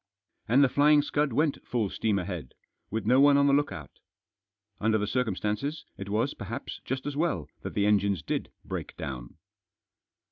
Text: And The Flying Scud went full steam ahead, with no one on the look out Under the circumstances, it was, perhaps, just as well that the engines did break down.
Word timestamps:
And 0.47 0.63
The 0.63 0.67
Flying 0.67 1.03
Scud 1.03 1.31
went 1.31 1.63
full 1.63 1.91
steam 1.91 2.17
ahead, 2.17 2.55
with 2.89 3.05
no 3.05 3.21
one 3.21 3.37
on 3.37 3.45
the 3.45 3.53
look 3.53 3.71
out 3.71 3.99
Under 4.79 4.97
the 4.97 5.05
circumstances, 5.05 5.85
it 5.95 6.09
was, 6.09 6.33
perhaps, 6.33 6.81
just 6.83 7.05
as 7.05 7.15
well 7.15 7.47
that 7.61 7.75
the 7.75 7.85
engines 7.85 8.23
did 8.23 8.49
break 8.65 8.97
down. 8.97 9.37